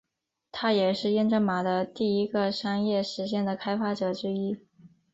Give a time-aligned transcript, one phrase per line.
[0.51, 4.57] 他也是验证码的第一个商业实现的开发者之一。